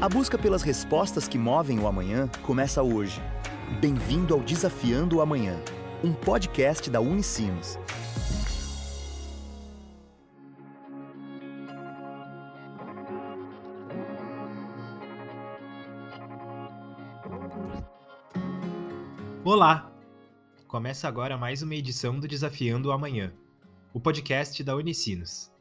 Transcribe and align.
A 0.00 0.08
busca 0.08 0.38
pelas 0.38 0.62
respostas 0.62 1.28
que 1.28 1.36
movem 1.36 1.78
o 1.78 1.86
amanhã 1.86 2.26
começa 2.40 2.82
hoje. 2.82 3.20
Bem-vindo 3.82 4.32
ao 4.32 4.40
Desafiando 4.40 5.18
o 5.18 5.20
Amanhã, 5.20 5.62
um 6.02 6.10
podcast 6.14 6.88
da 6.88 7.02
Unicinos. 7.02 7.78
Olá! 19.44 19.92
Começa 20.66 21.08
agora 21.08 21.36
mais 21.36 21.60
uma 21.60 21.74
edição 21.74 22.18
do 22.18 22.26
Desafiando 22.26 22.88
o 22.88 22.92
Amanhã, 22.92 23.34
o 23.92 24.00
podcast 24.00 24.64
da 24.64 24.74
Unicinos. 24.74 25.52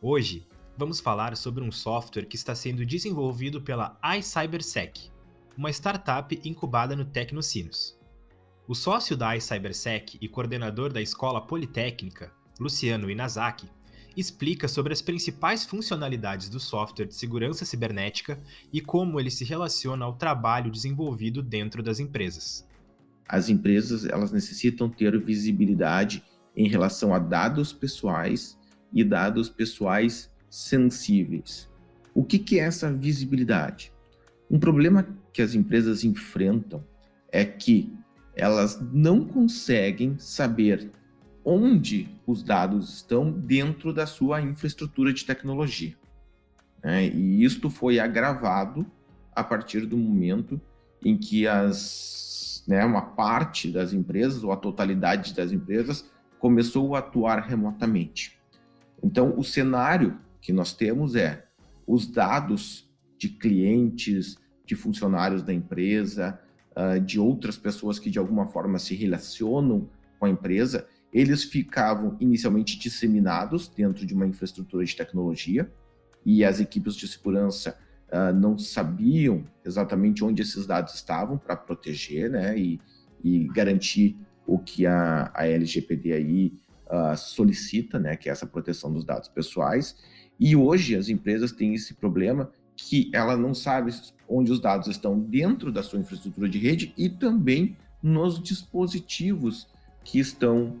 Hoje 0.00 0.46
vamos 0.78 1.00
falar 1.00 1.36
sobre 1.36 1.64
um 1.64 1.72
software 1.72 2.26
que 2.26 2.36
está 2.36 2.54
sendo 2.54 2.86
desenvolvido 2.86 3.60
pela 3.60 3.98
iCybersec, 4.16 5.10
uma 5.56 5.70
startup 5.70 6.40
incubada 6.44 6.94
no 6.94 7.04
Tecnocinos. 7.04 7.98
O 8.68 8.76
sócio 8.76 9.16
da 9.16 9.36
iCybersec 9.36 10.16
e 10.20 10.28
coordenador 10.28 10.92
da 10.92 11.02
Escola 11.02 11.40
Politécnica, 11.40 12.30
Luciano 12.60 13.10
Inazaki, 13.10 13.68
explica 14.16 14.68
sobre 14.68 14.92
as 14.92 15.02
principais 15.02 15.64
funcionalidades 15.64 16.48
do 16.48 16.60
software 16.60 17.06
de 17.06 17.14
segurança 17.14 17.64
cibernética 17.64 18.40
e 18.72 18.80
como 18.80 19.18
ele 19.18 19.32
se 19.32 19.44
relaciona 19.44 20.04
ao 20.04 20.14
trabalho 20.14 20.70
desenvolvido 20.70 21.42
dentro 21.42 21.82
das 21.82 21.98
empresas. 21.98 22.64
As 23.28 23.48
empresas 23.48 24.04
elas 24.04 24.30
necessitam 24.30 24.88
ter 24.88 25.18
visibilidade 25.20 26.22
em 26.56 26.68
relação 26.68 27.12
a 27.12 27.18
dados 27.18 27.72
pessoais 27.72 28.56
e 28.92 29.02
dados 29.02 29.48
pessoais 29.48 30.30
sensíveis. 30.50 31.68
O 32.14 32.24
que, 32.24 32.38
que 32.38 32.58
é 32.58 32.64
essa 32.64 32.92
visibilidade? 32.92 33.92
Um 34.50 34.58
problema 34.58 35.06
que 35.32 35.42
as 35.42 35.54
empresas 35.54 36.04
enfrentam 36.04 36.84
é 37.30 37.44
que 37.44 37.92
elas 38.34 38.80
não 38.92 39.24
conseguem 39.24 40.18
saber 40.18 40.90
onde 41.44 42.08
os 42.26 42.42
dados 42.42 42.94
estão 42.94 43.30
dentro 43.30 43.92
da 43.92 44.06
sua 44.06 44.40
infraestrutura 44.40 45.12
de 45.12 45.24
tecnologia. 45.24 45.96
Né? 46.82 47.06
E 47.08 47.44
isto 47.44 47.70
foi 47.70 47.98
agravado 47.98 48.86
a 49.34 49.42
partir 49.42 49.86
do 49.86 49.96
momento 49.96 50.60
em 51.04 51.16
que 51.16 51.46
as, 51.46 52.64
né, 52.66 52.84
uma 52.84 53.02
parte 53.02 53.70
das 53.70 53.92
empresas, 53.92 54.42
ou 54.42 54.52
a 54.52 54.56
totalidade 54.56 55.34
das 55.34 55.52
empresas, 55.52 56.10
começou 56.38 56.94
a 56.94 56.98
atuar 56.98 57.40
remotamente. 57.40 58.38
Então, 59.02 59.34
o 59.36 59.44
cenário 59.44 60.18
que 60.48 60.52
nós 60.54 60.72
temos 60.72 61.14
é 61.14 61.44
os 61.86 62.06
dados 62.06 62.90
de 63.18 63.28
clientes, 63.28 64.38
de 64.64 64.74
funcionários 64.74 65.42
da 65.42 65.52
empresa, 65.52 66.40
uh, 66.74 66.98
de 66.98 67.20
outras 67.20 67.58
pessoas 67.58 67.98
que 67.98 68.08
de 68.08 68.18
alguma 68.18 68.46
forma 68.46 68.78
se 68.78 68.94
relacionam 68.94 69.90
com 70.18 70.24
a 70.24 70.30
empresa, 70.30 70.88
eles 71.12 71.44
ficavam 71.44 72.16
inicialmente 72.18 72.78
disseminados 72.78 73.68
dentro 73.68 74.06
de 74.06 74.14
uma 74.14 74.26
infraestrutura 74.26 74.82
de 74.86 74.96
tecnologia 74.96 75.70
e 76.24 76.42
as 76.42 76.60
equipes 76.60 76.96
de 76.96 77.06
segurança 77.06 77.76
uh, 78.10 78.34
não 78.34 78.56
sabiam 78.56 79.44
exatamente 79.62 80.24
onde 80.24 80.40
esses 80.40 80.66
dados 80.66 80.94
estavam 80.94 81.36
para 81.36 81.56
proteger 81.56 82.30
né, 82.30 82.58
e, 82.58 82.80
e, 83.22 83.46
garantir 83.48 84.16
o 84.46 84.58
que 84.58 84.86
a, 84.86 85.30
a 85.34 85.46
LGPD 85.46 86.14
aí 86.14 86.58
uh, 86.86 87.14
solicita, 87.18 87.98
né, 87.98 88.16
que 88.16 88.30
é 88.30 88.32
essa 88.32 88.46
proteção 88.46 88.90
dos 88.90 89.04
dados 89.04 89.28
pessoais. 89.28 89.94
E 90.38 90.54
hoje 90.54 90.94
as 90.94 91.08
empresas 91.08 91.52
têm 91.52 91.74
esse 91.74 91.94
problema 91.94 92.50
que 92.76 93.10
ela 93.12 93.36
não 93.36 93.52
sabe 93.52 93.92
onde 94.28 94.52
os 94.52 94.60
dados 94.60 94.86
estão 94.86 95.18
dentro 95.18 95.72
da 95.72 95.82
sua 95.82 95.98
infraestrutura 95.98 96.48
de 96.48 96.58
rede 96.58 96.94
e 96.96 97.08
também 97.08 97.76
nos 98.00 98.40
dispositivos 98.40 99.66
que 100.04 100.20
estão 100.20 100.76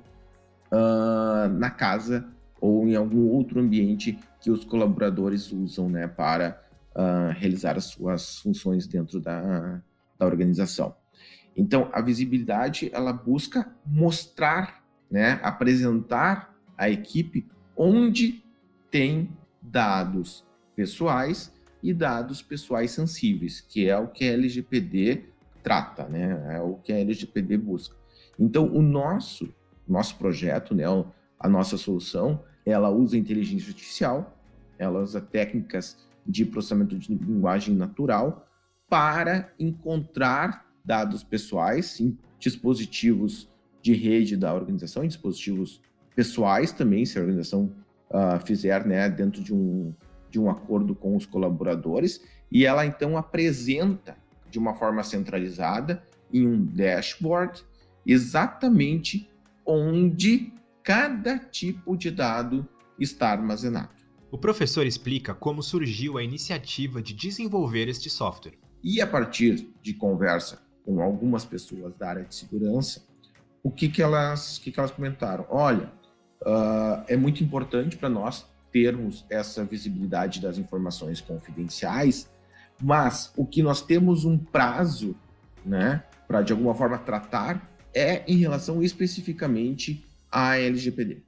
uh, 0.72 1.48
na 1.58 1.70
casa 1.70 2.28
ou 2.60 2.86
em 2.86 2.94
algum 2.94 3.28
outro 3.28 3.60
ambiente 3.60 4.18
que 4.40 4.50
os 4.50 4.64
colaboradores 4.64 5.52
usam 5.52 5.88
né, 5.88 6.06
para 6.06 6.62
uh, 6.94 7.32
realizar 7.36 7.76
as 7.76 7.86
suas 7.86 8.38
funções 8.38 8.86
dentro 8.86 9.20
da, 9.20 9.82
da 10.18 10.26
organização. 10.26 10.94
Então, 11.56 11.88
a 11.92 12.00
visibilidade 12.00 12.88
ela 12.92 13.12
busca 13.12 13.72
mostrar, 13.84 14.84
né, 15.10 15.40
apresentar 15.42 16.54
à 16.76 16.88
equipe 16.88 17.48
onde 17.76 18.44
tem 18.90 19.28
dados 19.70 20.46
pessoais 20.74 21.52
e 21.82 21.92
dados 21.94 22.42
pessoais 22.42 22.90
sensíveis, 22.90 23.60
que 23.60 23.88
é 23.88 23.96
o 23.96 24.08
que 24.08 24.24
a 24.24 24.32
LGPD 24.32 25.24
trata, 25.62 26.08
né? 26.08 26.56
É 26.56 26.60
o 26.60 26.74
que 26.74 26.92
a 26.92 26.98
LGPD 26.98 27.56
busca. 27.56 27.96
Então, 28.38 28.66
o 28.72 28.82
nosso 28.82 29.52
nosso 29.88 30.16
projeto, 30.16 30.74
né, 30.74 30.84
a 31.40 31.48
nossa 31.48 31.76
solução, 31.76 32.44
ela 32.64 32.90
usa 32.90 33.16
inteligência 33.16 33.70
artificial, 33.70 34.36
ela 34.78 35.00
usa 35.00 35.20
técnicas 35.20 35.96
de 36.26 36.44
processamento 36.44 36.96
de 36.98 37.14
linguagem 37.14 37.74
natural 37.74 38.46
para 38.88 39.50
encontrar 39.58 40.66
dados 40.84 41.22
pessoais 41.22 41.98
em 42.00 42.16
dispositivos 42.38 43.48
de 43.80 43.94
rede 43.94 44.36
da 44.36 44.54
organização, 44.54 45.04
em 45.04 45.08
dispositivos 45.08 45.80
pessoais 46.14 46.72
também, 46.72 47.06
se 47.06 47.18
a 47.18 47.22
organização 47.22 47.72
uh, 48.10 48.44
fizer 48.44 48.86
né, 48.86 49.08
dentro 49.08 49.42
de 49.42 49.54
um, 49.54 49.94
de 50.30 50.38
um 50.38 50.50
acordo 50.50 50.94
com 50.94 51.16
os 51.16 51.26
colaboradores, 51.26 52.20
e 52.50 52.64
ela 52.64 52.84
então 52.86 53.16
apresenta 53.16 54.16
de 54.50 54.58
uma 54.58 54.74
forma 54.74 55.02
centralizada 55.02 56.02
em 56.32 56.46
um 56.46 56.64
dashboard 56.64 57.62
exatamente 58.06 59.28
onde 59.64 60.52
cada 60.82 61.38
tipo 61.38 61.96
de 61.96 62.10
dado 62.10 62.66
está 62.98 63.30
armazenado. 63.30 63.90
O 64.30 64.38
professor 64.38 64.86
explica 64.86 65.34
como 65.34 65.62
surgiu 65.62 66.16
a 66.16 66.22
iniciativa 66.22 67.02
de 67.02 67.14
desenvolver 67.14 67.88
este 67.88 68.08
software. 68.08 68.58
E 68.82 69.00
a 69.00 69.06
partir 69.06 69.70
de 69.82 69.92
conversa 69.92 70.62
com 70.84 71.02
algumas 71.02 71.44
pessoas 71.44 71.96
da 71.96 72.08
área 72.08 72.24
de 72.24 72.34
segurança, 72.34 73.06
o 73.62 73.70
que, 73.70 73.88
que, 73.88 74.02
elas, 74.02 74.58
que, 74.58 74.70
que 74.70 74.78
elas 74.78 74.90
comentaram? 74.90 75.46
Olha, 75.50 75.92
uh, 76.42 77.04
é 77.06 77.16
muito 77.16 77.42
importante 77.42 77.96
para 77.96 78.08
nós 78.08 78.46
termos 78.72 79.24
essa 79.30 79.64
visibilidade 79.64 80.40
das 80.40 80.58
informações 80.58 81.20
confidenciais, 81.20 82.30
mas 82.80 83.32
o 83.36 83.44
que 83.44 83.62
nós 83.62 83.82
temos 83.82 84.24
um 84.24 84.38
prazo, 84.38 85.16
né, 85.64 86.02
para 86.26 86.42
de 86.42 86.52
alguma 86.52 86.74
forma 86.74 86.98
tratar 86.98 87.68
é 87.94 88.22
em 88.30 88.36
relação 88.36 88.82
especificamente 88.82 90.04
à 90.30 90.56
LGPD. 90.56 91.22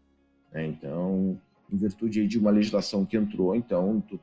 Né? 0.52 0.66
Então, 0.66 1.40
em 1.72 1.76
virtude 1.76 2.26
de 2.26 2.38
uma 2.38 2.50
legislação 2.50 3.04
que 3.04 3.16
entrou, 3.16 3.54
então, 3.54 4.00
tu, 4.00 4.20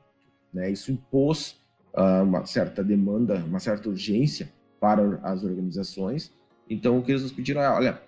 né, 0.52 0.70
isso 0.70 0.92
impôs 0.92 1.60
uh, 1.92 2.22
uma 2.22 2.46
certa 2.46 2.82
demanda, 2.82 3.36
uma 3.44 3.58
certa 3.58 3.88
urgência 3.88 4.52
para 4.80 5.18
as 5.22 5.44
organizações. 5.44 6.32
Então, 6.70 6.98
o 6.98 7.02
que 7.02 7.10
eles 7.10 7.22
nos 7.22 7.32
pediram 7.32 7.60
é, 7.60 7.68
olha, 7.68 8.02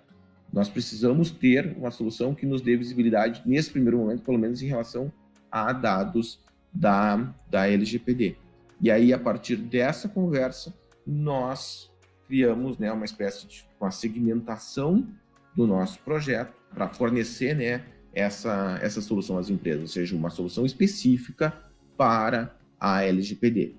nós 0.53 0.69
precisamos 0.69 1.31
ter 1.31 1.77
uma 1.77 1.91
solução 1.91 2.34
que 2.34 2.44
nos 2.44 2.61
dê 2.61 2.77
visibilidade 2.77 3.43
nesse 3.47 3.71
primeiro 3.71 3.99
momento, 3.99 4.22
pelo 4.22 4.38
menos 4.38 4.61
em 4.62 4.66
relação 4.66 5.12
a 5.50 5.72
dados 5.72 6.41
da, 6.72 7.33
da 7.49 7.69
LGPD. 7.69 8.37
E 8.81 8.91
aí, 8.91 9.12
a 9.12 9.19
partir 9.19 9.56
dessa 9.56 10.09
conversa, 10.09 10.75
nós 11.06 11.91
criamos 12.27 12.78
né, 12.78 12.91
uma 12.93 13.05
espécie 13.05 13.47
de 13.47 13.65
uma 13.81 13.91
segmentação 13.91 15.06
do 15.55 15.66
nosso 15.66 15.99
projeto 16.00 16.55
para 16.72 16.89
fornecer 16.89 17.55
né, 17.55 17.84
essa, 18.12 18.78
essa 18.81 19.00
solução 19.00 19.39
às 19.39 19.50
empresas, 19.50 19.83
ou 19.83 19.89
seja, 19.89 20.16
uma 20.16 20.31
solução 20.31 20.65
específica 20.65 21.53
para 21.97 22.56
a 22.78 23.05
LGPD. 23.05 23.75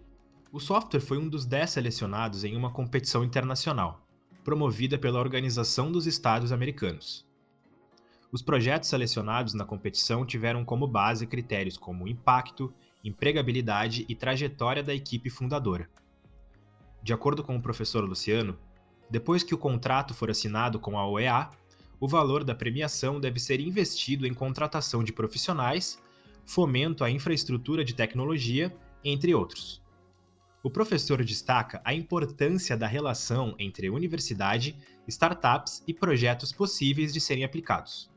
O 0.51 0.59
software 0.59 0.99
foi 0.99 1.17
um 1.17 1.27
dos 1.27 1.45
10 1.45 1.69
selecionados 1.69 2.43
em 2.43 2.55
uma 2.55 2.71
competição 2.71 3.23
internacional 3.23 4.05
promovida 4.43 4.97
pela 4.97 5.19
Organização 5.19 5.91
dos 5.91 6.07
Estados 6.07 6.51
Americanos. 6.51 7.25
Os 8.31 8.41
projetos 8.41 8.89
selecionados 8.89 9.53
na 9.53 9.65
competição 9.65 10.25
tiveram 10.25 10.63
como 10.63 10.87
base 10.87 11.27
critérios 11.27 11.77
como 11.77 12.07
impacto, 12.07 12.73
empregabilidade 13.03 14.05
e 14.07 14.15
trajetória 14.15 14.81
da 14.81 14.93
equipe 14.93 15.29
fundadora. 15.29 15.89
De 17.03 17.13
acordo 17.13 17.43
com 17.43 17.55
o 17.55 17.61
professor 17.61 18.03
Luciano, 18.03 18.57
depois 19.09 19.43
que 19.43 19.53
o 19.53 19.57
contrato 19.57 20.13
for 20.13 20.29
assinado 20.29 20.79
com 20.79 20.97
a 20.97 21.05
OEA, 21.05 21.49
o 21.99 22.07
valor 22.07 22.43
da 22.43 22.55
premiação 22.55 23.19
deve 23.19 23.39
ser 23.39 23.59
investido 23.59 24.25
em 24.25 24.33
contratação 24.33 25.03
de 25.03 25.11
profissionais, 25.11 26.01
fomento 26.45 27.03
à 27.03 27.11
infraestrutura 27.11 27.83
de 27.83 27.93
tecnologia, 27.93 28.73
entre 29.03 29.35
outros. 29.35 29.80
O 30.63 30.69
professor 30.69 31.23
destaca 31.25 31.81
a 31.83 31.91
importância 31.91 32.77
da 32.77 32.85
relação 32.85 33.55
entre 33.57 33.89
universidade, 33.89 34.77
startups 35.07 35.83
e 35.87 35.93
projetos 35.93 36.51
possíveis 36.51 37.11
de 37.11 37.19
serem 37.19 37.43
aplicados. 37.43 38.11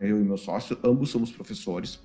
Eu 0.00 0.20
e 0.20 0.24
meu 0.24 0.36
sócio, 0.36 0.78
ambos 0.84 1.10
somos 1.10 1.32
professores 1.32 2.00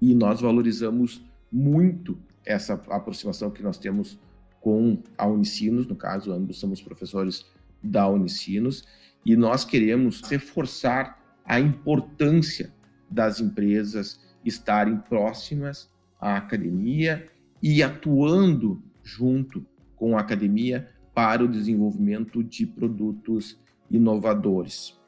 e 0.00 0.14
nós 0.14 0.40
valorizamos 0.40 1.20
muito 1.50 2.16
essa 2.46 2.74
aproximação 2.88 3.50
que 3.50 3.64
nós 3.64 3.78
temos 3.78 4.16
com 4.60 5.02
a 5.18 5.26
Unicinos, 5.26 5.88
no 5.88 5.96
caso, 5.96 6.32
ambos 6.32 6.60
somos 6.60 6.80
professores 6.80 7.44
da 7.82 8.06
Unicinos, 8.06 8.84
e 9.26 9.34
nós 9.34 9.64
queremos 9.64 10.20
reforçar 10.22 11.20
a 11.44 11.58
importância 11.58 12.72
das 13.10 13.40
empresas 13.40 14.20
estarem 14.44 14.98
próximas 14.98 15.90
à 16.20 16.36
academia 16.36 17.28
e 17.60 17.82
atuando 17.82 18.82
junto 19.02 19.64
com 19.96 20.16
a 20.16 20.20
academia 20.20 20.88
para 21.14 21.44
o 21.44 21.48
desenvolvimento 21.48 22.42
de 22.42 22.66
produtos 22.66 23.58
inovadores. 23.90 24.98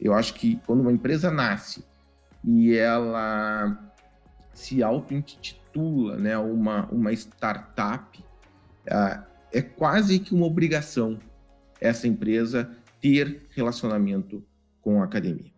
Eu 0.00 0.14
acho 0.14 0.34
que 0.34 0.56
quando 0.64 0.80
uma 0.80 0.92
empresa 0.92 1.30
nasce 1.30 1.84
e 2.44 2.74
ela 2.74 3.92
se 4.52 4.82
auto-intitula 4.82 6.16
né, 6.16 6.38
uma, 6.38 6.86
uma 6.86 7.12
startup, 7.12 8.18
uh, 8.18 9.22
é 9.52 9.62
quase 9.62 10.18
que 10.18 10.34
uma 10.34 10.46
obrigação 10.46 11.18
essa 11.80 12.08
empresa 12.08 12.70
ter 13.00 13.46
relacionamento 13.50 14.44
com 14.80 15.00
a 15.00 15.04
academia. 15.04 15.52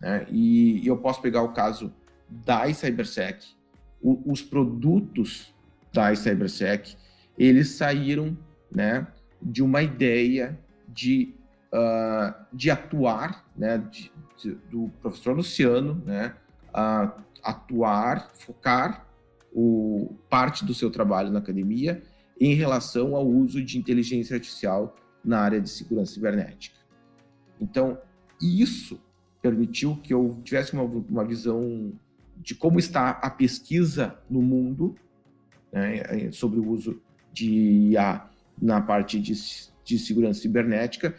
Né? 0.00 0.26
E, 0.30 0.86
eu 0.86 0.98
posso 0.98 1.22
pegar 1.22 1.42
o 1.42 1.52
caso 1.52 1.92
da 2.28 2.68
iCybersec. 2.68 3.46
Os 4.02 4.42
produtos 4.42 5.54
da 5.92 6.12
iCybersec, 6.12 6.96
eles 7.38 7.70
saíram 7.70 8.36
né, 8.70 9.06
de 9.40 9.62
uma 9.62 9.82
ideia 9.82 10.58
de, 10.88 11.34
uh, 11.72 12.34
de 12.52 12.70
atuar, 12.70 13.44
né, 13.56 13.78
de, 13.78 14.12
de, 14.36 14.54
do 14.70 14.90
professor 15.00 15.34
Luciano, 15.34 16.02
né, 16.04 16.34
uh, 16.68 17.12
atuar, 17.42 18.30
focar 18.34 19.06
o, 19.52 20.14
parte 20.28 20.64
do 20.64 20.74
seu 20.74 20.90
trabalho 20.90 21.30
na 21.30 21.38
academia 21.38 22.02
em 22.40 22.54
relação 22.54 23.14
ao 23.14 23.26
uso 23.26 23.62
de 23.62 23.78
inteligência 23.78 24.34
artificial 24.34 24.96
na 25.24 25.40
área 25.40 25.60
de 25.60 25.68
segurança 25.68 26.14
cibernética. 26.14 26.76
Então, 27.60 27.98
isso 28.40 29.00
permitiu 29.40 29.96
que 29.96 30.12
eu 30.12 30.40
tivesse 30.42 30.72
uma, 30.72 30.82
uma 30.82 31.24
visão 31.24 31.92
de 32.36 32.54
como 32.54 32.78
está 32.78 33.10
a 33.10 33.30
pesquisa 33.30 34.18
no 34.28 34.42
mundo 34.42 34.96
né, 35.72 36.30
sobre 36.32 36.58
o 36.58 36.68
uso 36.68 37.00
de 37.32 37.90
IA 37.90 38.28
na 38.60 38.80
parte 38.80 39.18
de, 39.18 39.32
de 39.84 39.98
segurança 39.98 40.40
cibernética 40.40 41.14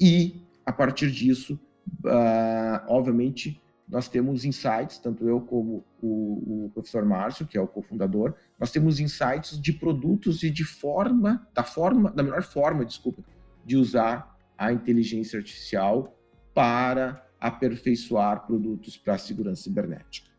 e, 0.00 0.42
a 0.66 0.72
partir 0.72 1.10
disso, 1.10 1.58
uh, 2.04 2.84
obviamente, 2.88 3.60
nós 3.88 4.08
temos 4.08 4.44
insights, 4.44 4.98
tanto 4.98 5.28
eu 5.28 5.40
como 5.40 5.84
o, 6.02 6.64
o 6.66 6.70
professor 6.72 7.04
Márcio, 7.04 7.46
que 7.46 7.56
é 7.56 7.60
o 7.60 7.68
cofundador, 7.68 8.34
nós 8.58 8.70
temos 8.70 8.98
insights 8.98 9.60
de 9.60 9.72
produtos 9.72 10.42
e 10.42 10.50
de 10.50 10.64
forma, 10.64 11.46
da 11.52 11.62
forma, 11.62 12.10
da 12.10 12.22
melhor 12.22 12.42
forma, 12.42 12.84
desculpa, 12.84 13.22
de 13.64 13.76
usar 13.76 14.36
a 14.56 14.72
inteligência 14.72 15.38
artificial 15.38 16.16
para 16.54 17.26
aperfeiçoar 17.40 18.46
produtos 18.46 18.96
para 18.96 19.14
a 19.14 19.18
segurança 19.18 19.64
cibernética. 19.64 20.30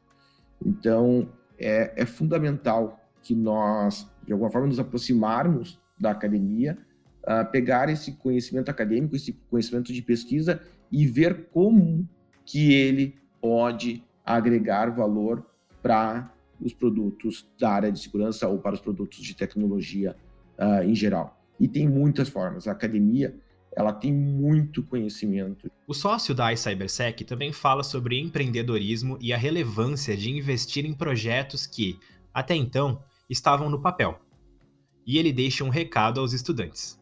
Então, 0.65 1.29
é, 1.59 1.93
é, 2.01 2.05
fundamental 2.05 2.99
que 3.25 3.33
nós, 3.33 4.07
de 4.23 4.31
alguma 4.31 4.51
forma, 4.51 4.67
nos 4.67 4.79
aproximarmos 4.79 5.81
da 5.99 6.11
academia, 6.11 6.77
uh, 7.23 7.49
pegar 7.51 7.89
esse 7.89 8.11
conhecimento 8.11 8.69
acadêmico, 8.69 9.15
esse 9.15 9.33
conhecimento 9.49 9.91
de 9.91 10.01
pesquisa 10.03 10.61
e 10.91 11.07
ver 11.07 11.47
como 11.49 12.07
que 12.45 12.71
ele 12.71 13.15
pode 13.41 14.03
agregar 14.23 14.91
valor 14.91 15.43
para 15.81 16.31
os 16.61 16.71
produtos 16.71 17.49
da 17.59 17.71
área 17.71 17.91
de 17.91 17.99
segurança 17.99 18.47
ou 18.47 18.59
para 18.59 18.75
os 18.75 18.79
produtos 18.79 19.17
de 19.17 19.35
tecnologia 19.35 20.15
uh, 20.59 20.83
em 20.83 20.93
geral. 20.93 21.41
E 21.59 21.67
tem 21.67 21.89
muitas 21.89 22.29
formas. 22.29 22.67
A 22.67 22.73
academia 22.73 23.35
ela 23.75 23.91
tem 23.91 24.13
muito 24.13 24.83
conhecimento. 24.83 25.69
O 25.87 25.95
sócio 25.95 26.35
da 26.35 26.53
iCybersec 26.53 27.25
também 27.25 27.51
fala 27.51 27.83
sobre 27.83 28.19
empreendedorismo 28.19 29.17
e 29.19 29.33
a 29.33 29.37
relevância 29.37 30.15
de 30.15 30.29
investir 30.29 30.85
em 30.85 30.93
projetos 30.93 31.65
que, 31.65 31.99
até 32.31 32.55
então, 32.55 33.01
estavam 33.29 33.69
no 33.69 33.81
papel. 33.81 34.19
E 35.05 35.17
ele 35.17 35.31
deixa 35.31 35.63
um 35.63 35.69
recado 35.69 36.19
aos 36.19 36.33
estudantes. 36.33 36.99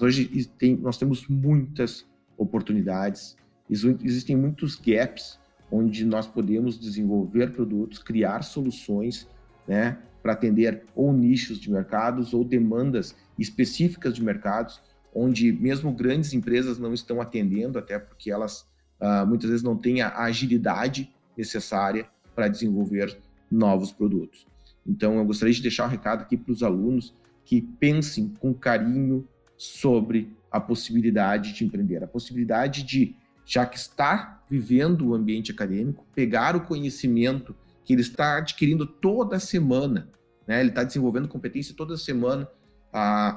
Hoje 0.00 0.46
tem, 0.58 0.76
nós 0.76 0.96
temos 0.96 1.26
muitas 1.28 2.06
oportunidades, 2.36 3.36
existem 3.70 4.36
muitos 4.36 4.76
gaps 4.76 5.38
onde 5.70 6.04
nós 6.04 6.26
podemos 6.26 6.78
desenvolver 6.78 7.52
produtos, 7.52 7.98
criar 7.98 8.42
soluções, 8.42 9.28
né, 9.66 9.98
para 10.22 10.32
atender 10.32 10.84
ou 10.94 11.12
nichos 11.12 11.58
de 11.58 11.70
mercados 11.70 12.32
ou 12.32 12.44
demandas 12.44 13.14
específicas 13.38 14.14
de 14.14 14.22
mercados 14.22 14.80
onde 15.14 15.52
mesmo 15.52 15.92
grandes 15.92 16.32
empresas 16.32 16.78
não 16.78 16.92
estão 16.92 17.20
atendendo, 17.20 17.78
até 17.78 17.98
porque 17.98 18.30
elas 18.30 18.62
uh, 19.00 19.26
muitas 19.26 19.48
vezes 19.48 19.62
não 19.62 19.76
têm 19.76 20.02
a 20.02 20.24
agilidade 20.24 21.14
necessária 21.36 22.06
para 22.34 22.48
desenvolver 22.48 23.16
novos 23.50 23.92
produtos. 23.92 24.46
Então, 24.86 25.16
eu 25.18 25.24
gostaria 25.24 25.54
de 25.54 25.62
deixar 25.62 25.86
um 25.86 25.90
recado 25.90 26.22
aqui 26.22 26.36
para 26.36 26.52
os 26.52 26.62
alunos 26.62 27.14
que 27.44 27.60
pensem 27.60 28.34
com 28.38 28.52
carinho 28.54 29.26
sobre 29.56 30.36
a 30.50 30.60
possibilidade 30.60 31.52
de 31.52 31.64
empreender, 31.64 32.02
a 32.02 32.06
possibilidade 32.06 32.82
de, 32.82 33.14
já 33.44 33.66
que 33.66 33.76
está 33.76 34.42
vivendo 34.48 35.08
o 35.08 35.14
ambiente 35.14 35.50
acadêmico, 35.50 36.06
pegar 36.14 36.54
o 36.56 36.60
conhecimento 36.60 37.54
que 37.84 37.92
ele 37.92 38.02
está 38.02 38.38
adquirindo 38.38 38.86
toda 38.86 39.38
semana, 39.38 40.08
né? 40.46 40.60
ele 40.60 40.70
está 40.70 40.84
desenvolvendo 40.84 41.28
competência 41.28 41.74
toda 41.76 41.96
semana 41.96 42.48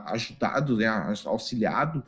ajudado, 0.05 0.77
né, 0.77 0.85
auxiliado 1.25 2.03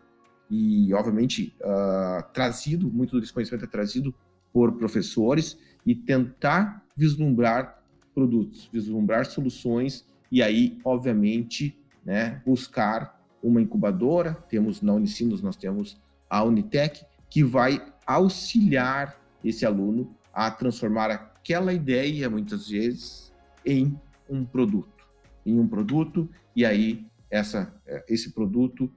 e, 0.50 0.94
obviamente, 0.94 1.56
uh, 1.62 2.24
trazido, 2.32 2.92
muito 2.92 3.20
desse 3.20 3.34
conhecimento 3.34 3.66
é 3.66 3.68
trazido 3.68 4.14
por 4.54 4.74
professores 4.74 5.58
e 5.86 5.96
tentar 5.96 6.84
vislumbrar 6.96 7.79
produtos, 8.14 8.70
vislumbrar 8.72 9.26
soluções 9.26 10.06
e 10.32 10.42
aí, 10.44 10.78
obviamente, 10.84 11.78
né, 12.06 12.42
buscar 12.46 13.20
uma 13.42 13.62
incubadora. 13.62 14.34
Temos 14.50 14.82
na 14.82 14.94
Unicinos, 14.94 15.42
nós 15.42 15.56
temos 15.56 16.00
a 16.30 16.44
Unitec, 16.44 17.06
que 17.30 17.44
vai 17.44 17.82
auxiliar 18.06 19.20
esse 19.44 19.66
aluno 19.66 20.16
a 20.34 20.50
transformar 20.52 21.12
aquela 21.12 21.74
ideia, 21.74 22.30
muitas 22.30 22.70
vezes, 22.70 23.34
em 23.66 24.00
um 24.30 24.46
produto. 24.46 25.08
Em 25.46 25.60
um 25.60 25.68
produto, 25.68 26.30
e 26.56 26.66
aí 26.66 27.06
essa, 27.30 27.74
é, 27.86 28.04
esse 28.08 28.32
produto 28.32 28.92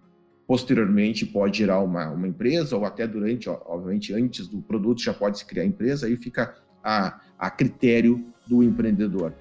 posteriormente 0.46 1.24
pode 1.24 1.58
gerar 1.58 1.80
uma, 1.80 2.10
uma 2.10 2.28
empresa 2.28 2.76
ou 2.76 2.84
até 2.84 3.06
durante, 3.06 3.48
obviamente, 3.48 4.12
antes 4.12 4.46
do 4.48 4.60
produto 4.60 5.00
já 5.00 5.14
pode 5.14 5.38
se 5.38 5.46
criar 5.46 5.64
empresa, 5.64 6.06
aí 6.06 6.16
fica 6.16 6.54
a, 6.82 7.20
a 7.38 7.50
critério 7.50 8.24
do 8.46 8.62
empreendedor. 8.62 9.32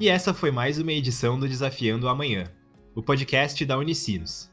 E 0.00 0.08
essa 0.08 0.32
foi 0.32 0.50
mais 0.50 0.78
uma 0.78 0.92
edição 0.92 1.38
do 1.38 1.48
Desafiando 1.48 2.08
Amanhã, 2.08 2.44
o 2.94 3.02
podcast 3.02 3.64
da 3.64 3.76
Unicinos. 3.76 4.50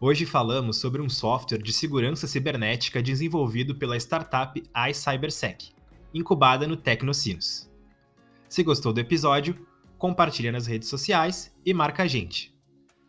Hoje 0.00 0.24
falamos 0.24 0.78
sobre 0.78 1.02
um 1.02 1.08
software 1.08 1.62
de 1.62 1.72
segurança 1.72 2.26
cibernética 2.26 3.02
desenvolvido 3.02 3.74
pela 3.74 3.96
startup 3.96 4.62
iCybersec, 4.88 5.72
incubada 6.14 6.66
no 6.66 6.76
Tecnocinos. 6.76 7.70
Se 8.48 8.62
gostou 8.62 8.92
do 8.92 9.00
episódio, 9.00 9.66
compartilha 9.98 10.50
nas 10.50 10.66
redes 10.66 10.88
sociais 10.88 11.54
e 11.66 11.74
marca 11.74 12.04
a 12.04 12.06
gente. 12.06 12.54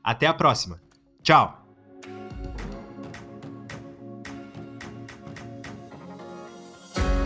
Até 0.03 0.27
a 0.27 0.33
próxima. 0.33 0.81
Tchau! 1.24 1.61